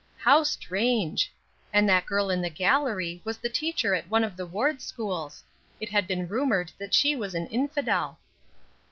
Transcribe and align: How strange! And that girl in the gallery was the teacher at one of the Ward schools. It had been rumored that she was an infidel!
How 0.17 0.41
strange! 0.43 1.31
And 1.71 1.87
that 1.87 2.07
girl 2.07 2.31
in 2.31 2.41
the 2.41 2.49
gallery 2.49 3.21
was 3.23 3.37
the 3.37 3.49
teacher 3.49 3.93
at 3.93 4.09
one 4.09 4.23
of 4.23 4.35
the 4.35 4.47
Ward 4.47 4.81
schools. 4.81 5.43
It 5.79 5.89
had 5.89 6.07
been 6.07 6.27
rumored 6.27 6.71
that 6.79 6.95
she 6.95 7.15
was 7.15 7.35
an 7.35 7.45
infidel! 7.49 8.17